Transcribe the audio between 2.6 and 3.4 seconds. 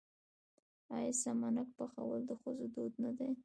دود نه دی؟